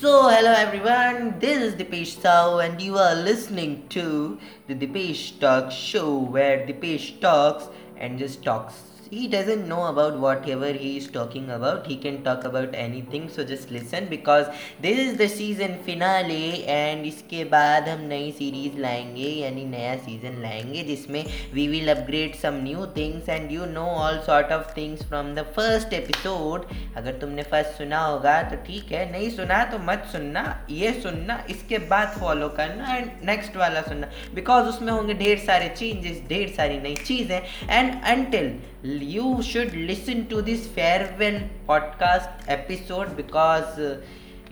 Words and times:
So, 0.00 0.28
hello 0.28 0.52
everyone, 0.52 1.40
this 1.40 1.58
is 1.58 1.74
Dipesh 1.74 2.22
Sao, 2.22 2.58
and 2.60 2.80
you 2.80 2.96
are 2.98 3.16
listening 3.16 3.88
to 3.88 4.38
the 4.68 4.74
Dipesh 4.76 5.40
Talk 5.40 5.72
show 5.72 6.18
where 6.18 6.64
Dipesh 6.64 7.20
talks 7.20 7.66
and 7.96 8.16
just 8.16 8.44
talks 8.44 8.74
he 9.10 9.26
doesn't 9.26 9.66
know 9.66 9.86
about 9.86 10.18
whatever 10.18 10.72
he 10.72 10.96
is 10.96 11.08
talking 11.08 11.50
about. 11.50 11.86
He 11.86 11.96
can 11.96 12.22
talk 12.22 12.44
about 12.44 12.74
anything, 12.74 13.28
so 13.28 13.44
just 13.44 13.70
listen 13.70 14.06
because 14.06 14.46
this 14.80 14.98
is 14.98 15.16
the 15.16 15.28
season 15.28 15.78
finale 15.84 16.64
and 16.66 17.06
इसके 17.06 17.44
बाद 17.50 17.88
हम 17.88 18.00
नई 18.08 18.30
series 18.38 18.78
लाएँगे 18.80 19.28
यानी 19.28 19.64
नया 19.66 19.94
season 19.96 20.40
लाएँगे 20.42 20.82
जिसमें 20.84 21.24
we 21.54 21.66
will 21.68 21.90
upgrade 21.90 22.34
some 22.36 22.60
new 22.62 22.86
things 22.96 23.28
and 23.28 23.52
you 23.52 23.66
know 23.66 23.86
all 24.02 24.18
sort 24.26 24.52
of 24.52 24.76
things 24.76 25.04
from 25.08 25.34
the 25.34 25.46
first 25.56 25.92
episode 26.00 26.66
अगर 26.96 27.18
तुमने 27.20 27.42
फ़र्स्ट 27.52 27.78
सुना 27.78 28.04
होगा 28.04 28.40
तो 28.50 28.56
ठीक 28.66 28.92
है 28.92 29.10
नहीं 29.12 29.30
सुना 29.36 29.64
तो 29.72 29.78
मत 29.86 30.08
सुनना 30.12 30.44
ये 30.70 30.92
सुनना 31.02 31.42
इसके 31.50 31.78
बाद 31.94 32.16
फॉलो 32.20 32.48
करना 32.60 32.94
एंड 32.96 33.10
नेक्स्ट 33.30 33.56
वाला 33.56 33.82
सुनना 33.82 34.10
बिकॉज़ 34.34 34.68
उसमें 34.68 34.92
होंगे 34.92 35.14
ढेर 35.24 35.38
सारे 35.46 35.68
चेंजेस 35.78 36.22
ढेर 36.28 36.48
सारी 36.56 36.78
नई 36.80 36.94
चीज़ें 37.04 37.40
and 37.70 38.02
until 38.04 38.56
you 39.02 39.42
should 39.42 39.74
listen 39.74 40.26
to 40.28 40.42
this 40.42 40.66
farewell 40.66 41.40
podcast 41.66 42.48
episode 42.48 43.16
because 43.16 43.78
uh, 43.78 43.96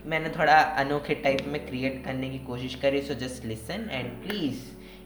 मैंने 0.05 0.29
थोड़ा 0.37 0.57
अनोखे 0.81 1.15
टाइप 1.23 1.45
में 1.51 1.65
क्रिएट 1.65 2.03
करने 2.03 2.29
की 2.29 2.37
कोशिश 2.45 2.75
करी 2.81 3.01
so 3.07 3.13
just 3.23 3.45
listen 3.45 3.87
and 3.91 4.11
please 4.23 4.59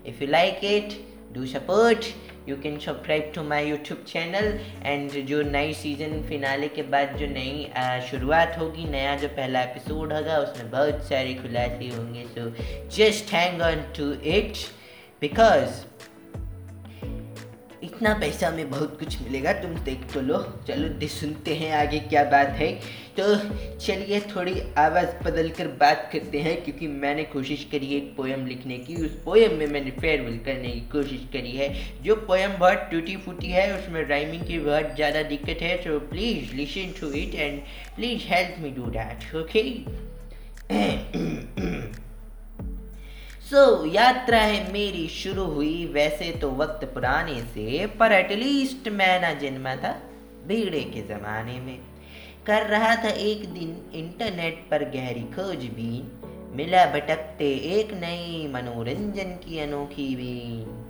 if 0.10 0.24
you 0.24 0.28
like 0.30 0.60
it 0.64 0.94
do 1.34 1.46
support 1.54 2.06
you 2.50 2.56
can 2.64 2.78
subscribe 2.80 3.32
to 3.36 3.44
my 3.44 3.70
YouTube 3.70 4.04
channel 4.08 4.48
and 4.84 5.12
जो 5.28 5.42
नई 5.52 5.74
सीज़न 5.82 6.22
फिनाले 6.30 6.68
के 6.76 6.84
बाद 6.96 7.16
जो 7.18 7.28
नई 7.32 7.70
शुरुआत 8.10 8.58
होगी 8.60 8.86
नया 8.90 9.16
जो 9.24 9.28
पहला 9.40 9.62
एपिसोड 9.62 10.14
होगा 10.14 10.38
उसमें 10.40 10.70
बहुत 10.72 11.04
सारे 11.10 11.34
खुलासे 11.42 11.90
होंगे 11.96 12.26
so 12.36 12.50
just 12.98 13.34
hang 13.34 13.62
on 13.72 13.84
to 13.98 14.12
it 14.36 14.66
because 15.22 15.84
इतना 18.02 18.14
पैसा 18.20 18.50
में 18.52 18.70
बहुत 18.70 18.98
कुछ 19.00 19.22
मिलेगा, 19.22 19.52
तुम 19.54 19.74
देख 19.86 20.06
तो 20.14 20.22
लो। 20.22 20.38
चलो 20.68 21.08
सुनते 21.08 21.56
हैं 21.56 21.72
आगे 21.76 22.00
क्या 22.10 22.24
बात 22.32 22.48
है। 22.60 22.70
तो 23.18 23.26
चलिए, 23.78 24.20
थोड़ी 24.26 24.62
आवाज़ 24.78 25.10
बदल 25.26 25.50
कर 25.58 25.68
बात 25.82 26.10
करते 26.14 26.40
हैं, 26.40 26.56
क्योंकि 26.64 26.88
मैंने 26.88 27.24
कोशिश 27.34 27.68
करी 27.72 27.88
है 27.88 27.98
एक 27.98 28.16
पोएम 28.18 28.46
लिखने 28.48 28.78
की। 28.80 28.96
उस 29.06 29.12
पोएम 29.26 29.54
में 29.58 29.68
मैंने 29.68 29.92
फेयरवेल 30.00 30.40
करने 30.46 30.70
की 30.70 30.80
कोशिश 30.92 31.28
करी 31.34 31.52
है। 31.52 31.70
जो 32.04 32.16
पोएम 32.26 32.58
बहुत 32.60 32.88
टूटी 32.92 33.16
फूटी 33.18 33.52
है, 33.52 33.70
उसमें 33.78 34.02
राइमिंग 34.10 34.48
की 34.48 34.60
बहुत 34.60 34.96
ज़्यादा 34.96 35.24
दिक्कत 35.30 35.62
है 35.62 35.78
तो 35.84 36.00
please 36.10 36.56
listen 36.56 37.00
to 37.00 37.12
it 37.14 37.36
and 37.36 37.62
please 37.96 38.28
help 38.30 38.62
me 38.64 38.70
do 38.72 38.90
that 38.92 39.36
okay 39.36 39.64
so 43.52 43.86
so, 43.86 43.96
यात्रा 43.96 44.40
है 44.40 44.72
मेरी 44.74 45.08
शुरू 45.08 45.44
हुई। 45.44 45.86
वैसे 45.86 46.32
तो 46.32 46.52
वक्त 46.52 46.86
पुराने 46.86 47.42
से 47.42 47.86
पर 47.88 48.12
एटलीस्ट 48.12 48.88
मैं 48.90 49.22
ना 49.22 49.34
जन्मा 49.34 49.76
था 49.76 49.92
भीड़े 50.48 50.82
के 50.82 51.02
ज़माने 51.02 51.60
में। 51.60 51.80
कर 52.46 52.66
रहा 52.66 52.96
था 52.96 53.10
एक 53.10 53.54
दिन 53.54 53.92
इंटरनेट 53.94 54.64
पर 54.72 54.84
गहरी 54.84 55.22
खोजबीन 55.22 56.12
मिला 56.56 56.86
भटकते 56.86 57.50
एक 57.80 57.94
नई 57.94 58.48
मनोरंजन 58.54 59.36
की 59.44 59.60
अनोखी 59.60 60.16
बीन 60.16 60.86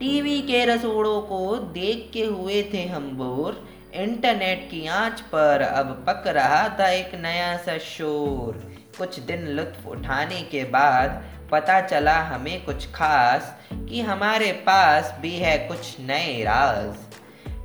टीवी 0.00 0.40
के 0.42 0.64
रसोड़ों 0.64 1.20
को 1.22 1.56
देख 1.56 2.10
के 2.12 2.24
हुए 2.24 2.62
थे 2.74 2.84
हम 2.86 3.10
बोर। 3.10 3.68
इंटरनेट 3.94 4.70
की 4.70 4.86
आँच 4.86 5.20
पर 5.20 5.60
अब 5.60 6.04
पक 6.08 6.26
रहा 6.26 6.68
था 6.78 6.88
एक 6.88 7.14
नया 7.14 7.56
सा 7.56 7.78
शोर। 7.78 8.62
कुछ 8.98 9.20
दिन 9.20 9.46
लुत्फ 9.48 9.86
उठाने 9.86 10.42
के 10.42 10.64
बाद 10.64 11.22
पता 11.50 11.80
चला 11.80 12.18
हमें 12.22 12.64
कुछ 12.64 12.86
खास 12.86 13.54
कि 13.72 14.00
हमारे 14.00 14.52
पास 14.52 15.14
भी 15.20 15.36
है 15.36 15.58
कुछ 15.58 16.00
नए 16.00 16.42
राज। 16.44 16.96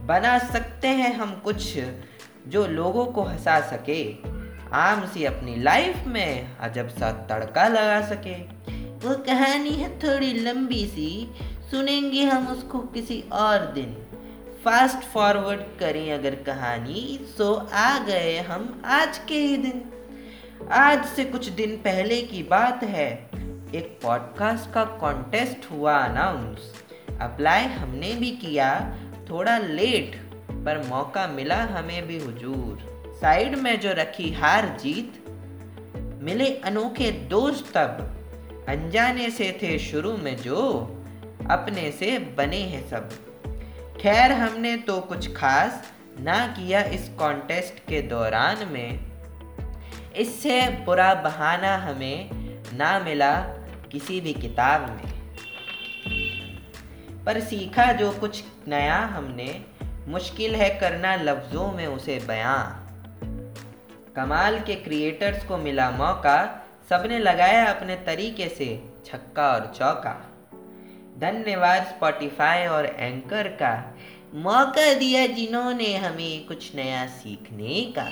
बना 0.06 0.38
सकते 0.38 0.88
हैं 0.88 1.14
हम 1.16 1.36
कुछ 1.36 1.78
जो 2.48 2.68
लोगों 2.68 3.06
को 3.06 3.24
हंसा 3.24 3.60
सके। 3.60 4.14
आम 4.74 5.06
सी 5.08 5.26
अपनी 5.26 5.56
लाइफ 5.56 6.04
में 6.08 6.58
अजब 6.58 6.90
सा 6.90 7.12
तड़का 7.12 7.68
लगा 7.68 8.02
सके। 8.02 8.36
वो 8.98 9.16
कहानी 9.16 9.70
है 9.70 10.00
थोड़ी 10.00 10.34
लंबी 10.34 10.86
सी, 10.86 11.32
सुनेंगे 11.72 12.24
हम 12.24 12.48
उसको 12.48 12.80
किसी 12.80 13.24
और 13.32 13.60
दिन। 13.60 13.96
फास्ट 14.66 14.98
फॉरवर्ड 14.98 15.62
करें 15.80 16.14
अगर 16.14 16.36
कहानी 16.36 17.20
सो 17.38 17.54
आ 17.74 17.98
गए 18.00 18.38
हम 18.40 18.82
आज 18.86 19.18
के 19.18 19.40
ही 19.40 19.58
दिन। 19.58 19.84
आज 20.72 21.06
से 21.06 21.26
कुछ 21.26 21.50
दिन 21.50 21.76
पहले 21.78 22.22
की 22.22 22.44
बात 22.44 22.84
है 22.84 23.10
एक 23.76 24.00
पॉडकास्ट 24.04 24.74
का 24.74 24.86
कॉन्टेस्ट 24.86 25.72
हुआ 25.72 25.98
अनाउंस 25.98 26.84
अप्लाई 27.22 27.64
हमने 27.64 28.14
भी 28.14 28.32
किया। 28.32 28.98
थोड़ा 29.30 29.58
लेट 29.58 30.16
पर 30.52 30.88
मौका 30.88 31.28
मिला 31.28 31.64
हमें 31.64 32.08
भी 32.08 32.20
हुजूर। 32.20 33.04
साइड 33.22 33.56
में 33.56 33.80
जो 33.80 33.94
रखी 33.94 34.32
हार 34.32 34.78
जीत, 34.82 35.26
मिले 36.24 36.58
अनोखे 36.58 37.12
दोस्त 37.12 37.78
तब। 37.78 38.12
अनजाने 38.70 39.30
से 39.30 39.60
थे 39.62 39.80
शुरू 39.80 40.18
में 40.18 40.38
जो, 40.38 40.62
अपने 41.52 41.92
से 41.92 42.20
बने 42.20 42.62
हैं 42.62 42.90
सब। 42.90 43.10
खैर 44.02 44.32
हमने 44.32 44.78
तो 44.78 45.02
कुछ 45.02 45.36
खास 45.36 45.94
ना 46.20 46.48
किया 46.48 46.82
इस 46.84 47.10
कॉन्टेस्ट 47.10 47.80
के 47.80 48.02
दौरान 48.02 48.68
में। 48.68 49.00
इससे 50.16 50.70
बुरा 50.70 51.14
बहाना 51.14 51.78
हमें 51.78 52.30
ना 52.74 53.00
मिला। 53.00 53.62
किसी 53.96 54.22
भी 54.22 54.34
किताब 54.34 54.82
में। 54.82 55.36
पर 57.26 57.40
सीखा 57.40 57.92
जो 57.92 58.12
कुछ 58.12 58.44
नया 58.68 58.98
हमने, 58.98 59.66
मुश्किल 60.08 60.56
है 60.56 60.70
करना 60.70 61.16
लफ्ज़ों 61.16 61.72
में 61.72 61.88
उसे 61.88 62.20
बयां। 62.20 62.86
कमाल 64.16 64.60
के 64.60 64.76
क्रिएटर्स 64.76 65.46
को 65.46 65.58
मिला 65.58 65.92
मौका, 65.92 66.66
सबने 66.90 67.20
लगाया 67.20 67.66
अपने 67.66 67.96
तरीके 67.96 68.50
से 68.50 68.94
छक्का 69.06 69.54
और 69.54 69.74
चौका। 69.76 70.32
धन्यवाद 71.20 71.84
स्पॉटिफाई 71.84 72.68
और 72.68 72.86
एंकर 72.86 73.48
का, 73.48 73.98
मौका 74.34 74.94
दिया 74.94 75.28
जिन्होंने 75.28 75.98
हमें 75.98 76.46
कुछ 76.46 76.76
नया 76.76 77.08
सीखने 77.08 77.94
का। 78.00 78.10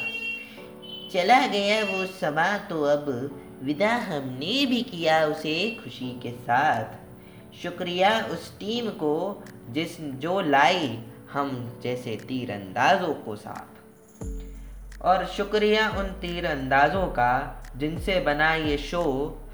चला 1.13 1.47
गया 1.47 1.83
वो 1.83 2.05
समा 2.05 2.57
तो 2.57 2.83
अब 2.83 3.39
विदा 3.63 3.95
हमने 3.97 4.65
भी 4.65 4.81
किया 4.81 5.25
उसे 5.25 5.55
खुशी 5.83 6.09
के 6.19 6.31
साथ। 6.31 7.55
शुक्रिया 7.61 8.09
उस 8.25 8.51
टीम 8.59 8.89
को 8.89 9.43
जिस 9.69 9.99
जो 10.19 10.39
लाई 10.41 10.87
हम 11.31 11.51
जैसे 11.83 12.15
तीरंदाजों 12.27 13.13
को 13.15 13.35
साथ। 13.35 15.01
और 15.01 15.25
शुक्रिया 15.27 15.89
उन 15.89 16.11
तीरंदाजों 16.21 17.05
का 17.07 17.33
जिनसे 17.77 18.19
बना 18.19 18.53
ये 18.55 18.77
शो 18.77 19.03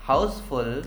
हाउसफुल 0.02 0.84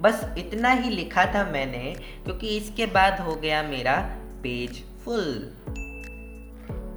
बस 0.00 0.24
इतना 0.38 0.70
ही 0.70 0.90
लिखा 0.90 1.24
था 1.24 1.44
मैंने, 1.44 1.94
क्योंकि 2.24 2.56
इसके 2.56 2.86
बाद 2.86 3.20
हो 3.20 3.34
गया 3.36 3.62
मेरा 3.62 3.96
पेज 4.42 4.82
फुल 5.04 5.28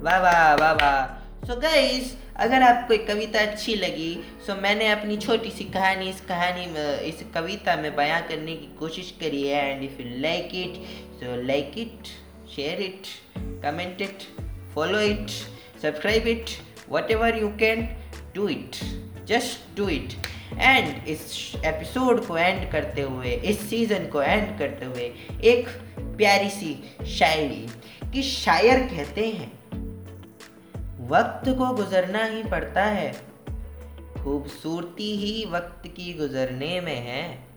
वाह 0.05 0.19
वाह 0.21 0.53
वाह 0.55 0.73
वाह। 0.73 1.47
सो 1.47 1.55
गाइस 1.61 2.15
अगर 2.43 2.63
आपको 2.63 2.93
एक 2.93 3.07
कविता 3.07 3.39
अच्छी 3.41 3.75
लगी 3.75 4.11
सो 4.47 4.55
मैंने 4.55 4.89
अपनी 4.91 5.15
छोटी 5.17 5.51
सी 5.51 5.63
कहानी, 5.63 6.09
इस 6.09 6.19
कहानी 6.21 6.65
में, 6.65 6.99
इस 7.01 7.23
कविता 7.35 7.75
में 7.75 7.95
बयां 7.95 8.21
करने 8.21 8.55
की 8.55 8.67
कोशिश 8.79 9.09
करी 9.21 9.41
है 9.43 9.63
and 9.69 9.83
if 9.83 10.01
you 10.01 10.19
like 10.21 10.55
it 10.55 10.75
so 11.21 11.41
like 11.45 11.77
it 11.77 12.11
share 12.55 12.81
it 12.81 13.07
comment 13.63 14.01
it 14.01 14.27
follow 14.75 14.99
it 15.01 15.29
subscribe 15.81 16.27
it 16.27 16.55
whatever 17.11 17.39
you 17.39 17.49
can 17.59 17.83
do 18.35 18.47
it 18.49 18.79
just 19.27 19.77
do 19.77 19.89
it 19.89 20.15
and 20.53 21.07
इस 21.07 21.21
एपिसोड 21.65 22.25
को 22.27 22.37
एंड 22.37 22.71
करते 22.71 23.01
हुए, 23.01 23.31
इस 23.31 23.69
सीज़न 23.69 24.05
को 24.07 24.21
एंड 24.21 24.57
करते 24.59 24.85
हुए, 24.85 25.11
एक 25.43 25.67
प्यारी 25.99 26.49
सी 26.49 26.73
शायरी, 27.17 27.65
कि 28.13 28.21
शायर 28.23 28.79
कहते 28.87 29.27
हैं 29.29 29.51
वक्त 31.05 31.49
को 31.49 31.73
गुजरना 31.73 32.25
ही 32.25 32.43
पड़ता 32.43 32.83
है। 32.83 33.13
खूबसूरती 34.23 35.17
ही 35.17 35.45
वक्त 35.45 35.87
की 35.87 36.13
गुजरने 36.13 36.81
में 36.81 36.95
है 36.95 37.47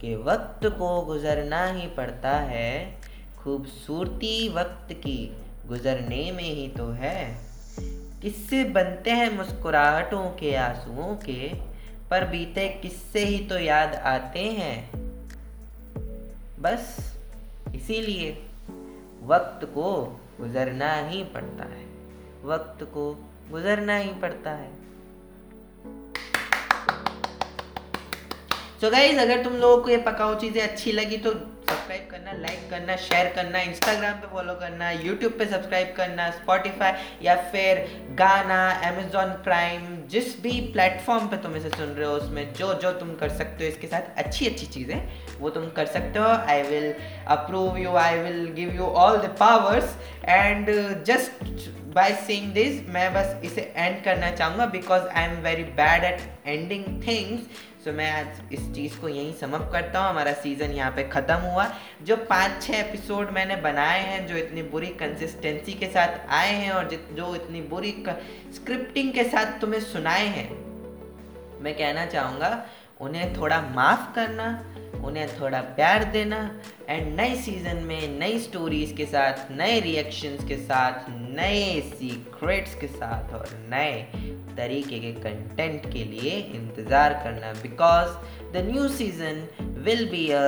कि 0.00 0.16
वक्त 0.16 0.66
को 0.66 1.02
गुजरना 1.02 1.66
ही 1.66 1.86
पड़ता 1.86 2.30
है। 2.30 3.00
खूबसूरती 3.38 4.48
वक्त 4.48 4.92
की 4.92 5.36
गुजरने 5.68 6.32
में 6.32 6.54
ही 6.54 6.68
तो 6.68 6.90
है। 6.90 7.38
किससे 8.22 8.64
बनते 8.64 9.10
हैं 9.10 9.36
मुस्कुराहटों 9.36 10.30
के 10.30 10.56
आंसुओं 10.56 11.16
के? 11.16 11.54
पर 12.10 12.24
बीते 12.24 12.68
किससे 12.68 13.24
ही 13.24 13.38
तो 13.38 13.58
याद 13.58 13.94
आते 13.94 14.40
हैं। 14.40 14.90
बस 16.60 17.14
इसीलिए 17.74 18.42
वक्त 19.22 19.64
को 19.64 20.20
गुजरना 20.40 21.08
ही 21.08 21.24
पड़ता 21.24 21.64
है। 21.64 21.93
वक्त 22.44 22.84
को 22.94 23.10
गुजरना 23.50 23.96
ही 23.96 24.12
पड़ता 24.22 24.50
है। 24.52 24.72
So 28.82 28.90
गाइज़ 28.92 29.18
अगर 29.18 29.42
तुम 29.44 29.52
लोगों 29.56 29.82
को 29.82 29.90
ये 29.90 29.96
पकाऊ 30.06 30.34
चीज़ें 30.38 30.62
अच्छी 30.62 30.92
लगी 30.92 31.16
तो 31.16 31.30
सब्सक्राइब 31.30 32.08
करना 32.10 32.32
लाइक 32.38 32.68
करना 32.70 32.96
शेयर 32.96 33.32
करना 33.34 33.60
इंस्टाग्राम 33.60 34.14
पे 34.14 34.26
फॉलो 34.32 34.54
करना 34.54 34.90
यूट्यूब 34.90 35.32
पे 35.38 35.46
सब्सक्राइब 35.46 35.94
करना 35.96 36.28
स्पॉटिफाई 36.30 36.92
या 37.22 37.36
फिर 37.52 37.78
गाना 38.18 38.58
अमेजोन 38.88 39.30
प्राइम 39.44 39.86
जिस 40.10 40.40
भी 40.42 40.60
प्लेटफॉर्म 40.72 41.28
पे 41.28 41.36
तुम 41.42 41.56
इसे 41.56 41.70
सुन 41.70 41.86
रहे 41.88 42.08
हो, 42.08 42.12
उसमें 42.14 42.52
जो 42.54 42.72
जो 42.74 42.92
तुम 42.98 43.14
कर 43.14 43.28
सकते 43.30 43.64
हो, 43.64 43.70
इसके 43.70 43.86
साथ 43.86 44.18
अच्छी 44.24 44.46
अच्छी 44.46 44.66
चीज़ें, 44.66 45.08
वो 45.40 45.50
तुम 45.50 45.68
कर 45.76 45.86
सकते 45.86 46.18
हो। 46.18 46.26
I 46.26 46.62
will 46.62 46.92
approve 47.28 47.78
you 47.78 47.94
I 47.96 48.18
will 48.18 48.46
give 48.56 48.74
you 48.76 48.86
all 49.04 49.16
the 49.18 49.34
powers 49.40 49.96
and 50.24 50.70
just 51.04 51.44
by 51.94 52.12
seeing 52.26 52.52
this 52.52 52.88
मैं 52.88 53.12
बस 53.14 53.44
इसे 53.44 53.62
एंड 53.76 54.02
करना 54.04 54.30
चाहूँगा 54.30 54.64
because 54.66 55.02
I 55.08 55.24
am 55.24 55.36
very 55.42 55.64
bad 55.74 56.04
at 56.04 56.20
ending 56.46 56.84
things 57.02 57.84
so 57.84 57.92
मैं 57.92 58.10
आज 58.12 58.52
इस 58.52 58.60
चीज़ 58.74 58.98
को 59.00 59.08
यहीं 59.08 59.34
समअप 59.34 59.68
करता 59.72 60.00
हूँ। 60.00 60.08
हमारा 60.10 60.32
सीज़न 60.32 60.70
यहाँ 60.70 60.90
पे 60.90 61.02
ख़त्म 61.08 61.34
हुआ। 61.42 61.68
जो 62.02 62.16
पाँच 62.16 62.62
छः 62.62 62.76
एपिसोड 62.76 63.30
मैंने 63.30 63.56
बनाए 63.62 64.00
हैं, 64.00 64.26
जो 64.26 64.36
इतनी 64.36 64.62
बुरी 64.62 64.86
कंसिस्टेंसी 65.00 65.72
के 65.72 65.86
साथ 65.86 66.18
आए 66.30 66.52
हैं 66.52 66.70
और 66.70 66.88
जो 67.12 67.34
इतनी 67.34 67.60
बुरी 67.70 67.94
स्क्रिप्टिंग 68.54 69.12
के 69.12 69.24
साथ 69.24 69.60
तुम्हें 69.60 69.80
सुनाए 69.82 70.26
हैं, 70.28 70.50
मैं 71.62 71.74
कहना 71.74 72.06
चाहूँगा, 72.06 72.64
उन्हें 73.00 73.36
थोड़ा 73.36 73.60
माफ़ 73.74 74.14
करना 74.14 74.50
उन्हें 75.06 75.28
थोड़ा 75.40 75.60
प्यार 75.76 76.04
देना 76.12 76.38
एंड 76.88 77.14
नए 77.16 77.34
सीज़न 77.42 77.82
में 77.86 78.18
नई 78.18 78.38
स्टोरीज 78.40 78.92
के 78.96 79.06
साथ, 79.06 79.50
नए 79.50 79.80
रिएक्शंस 79.80 80.44
के 80.48 80.56
साथ, 80.58 81.10
नए 81.10 81.80
सीक्रेट्स 81.90 82.74
के 82.80 82.86
साथ 82.86 83.34
और 83.34 83.48
नए 83.70 83.92
तरीके 84.56 84.98
के 85.00 85.12
कंटेंट 85.22 85.92
के 85.92 86.04
लिए 86.04 86.38
इंतज़ार 86.54 87.12
करना 87.24 87.52
because 87.62 88.10
the 88.52 88.64
new 88.70 88.88
season 88.90 89.46
will 89.84 90.08
be 90.10 90.28
a 90.30 90.42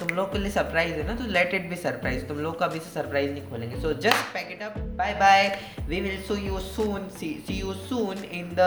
तुम 0.00 0.14
लोग 0.16 0.32
के 0.32 0.38
लिए 0.38 0.50
सरप्राइज़ 0.50 0.92
है 0.92 1.06
ना 1.06 1.14
तो 1.16 1.26
लेट 1.32 1.52
इट 1.54 1.68
बी 1.70 1.76
सरप्राइज़ 1.76 2.24
तुम 2.26 2.38
लोग 2.38 2.58
का 2.58 2.66
अभी 2.66 2.78
से 2.78 2.90
सरप्राइज़ 2.90 3.30
नहीं 3.32 3.46
खोलेंगे. 3.50 3.80
So 3.80 3.92
just 4.06 4.32
pack 4.34 4.48
it 4.52 4.62
up 4.62 4.78
bye 4.98 5.14
bye 5.20 5.46
we 5.88 6.00
will 6.00 6.20
so 6.28 6.36
you 6.36 6.58
soon 6.60 7.08
see 7.18 7.58
you 7.58 7.74
soon 7.88 8.24
in 8.32 8.48
the 8.58 8.60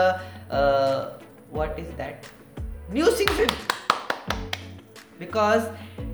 what 1.52 1.78
is 1.78 1.90
that 1.98 2.26
new 2.92 3.10
season 3.10 3.50
because 5.18 5.64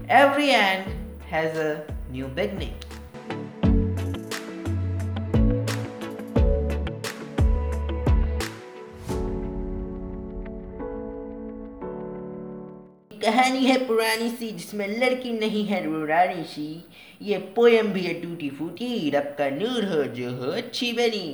every 0.08 0.50
end 0.50 0.84
has 1.28 1.56
a 1.56 1.84
new 2.10 2.26
beginning. 2.28 2.74
कहानी 13.22 13.64
है 13.64 13.76
पुरानी 13.86 14.28
सी, 14.30 14.50
जिसमें 14.50 14.86
लड़की 14.88 15.32
नहीं 15.32 15.64
है 15.66 15.84
रुरानी 15.84 16.44
सी। 16.44 16.84
ये 17.22 17.38
पोयम 17.56 17.92
भी 17.92 18.00
है 18.00 18.14
टूटी 18.22 18.48
फूटी, 18.50 19.10
रब 19.10 19.34
का 19.38 19.48
नूर 19.50 19.84
हो 19.92 20.02
जो 20.16 20.30
हो 20.36 20.50
अच्छी 20.52 20.92
बनी। 20.92 21.28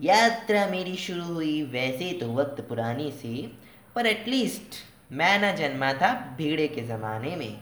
यात्रा 0.00 0.66
मेरी 0.66 0.96
शुरू 0.96 1.24
हुई 1.24 1.62
वैसे 1.62 2.12
तो 2.20 2.32
वक्त 2.34 2.60
पुराने 2.68 3.10
से। 3.22 3.61
पर 3.94 4.06
एटलीस्ट 4.06 4.76
मैं 5.12 5.38
ना 5.40 5.52
जन्मा 5.52 5.92
था 5.92 6.12
भीड़े 6.38 6.68
के 6.68 6.82
ज़माने 6.82 7.36
में। 7.36 7.52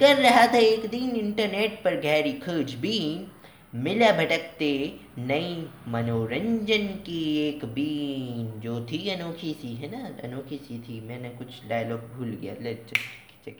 कर 0.00 0.16
रहा 0.16 0.46
था 0.46 0.58
एक 0.58 0.88
दिन 0.90 1.10
इंटरनेट 1.16 1.80
पर 1.84 2.00
गहरी 2.00 2.32
खोजबीन 2.32 3.26
मिला 3.74 4.10
भटकते 4.12 4.70
नई 5.18 5.66
मनोरंजन 5.88 6.86
की 7.06 7.20
एक 7.48 7.64
बीन 7.64 8.60
जो 8.60 8.84
थी 8.86 9.08
अनोखी 9.10 9.52
सी, 9.52 9.74
है 9.74 9.90
ना? 9.90 10.06
अनोखी 10.28 10.56
सी 10.56 10.78
थी, 10.78 11.00
मैंने 11.00 11.30
कुछ 11.30 11.46
डायलॉग 11.68 12.00
भूल 12.14 12.38
गया 12.42 12.54
लेट 12.60 12.98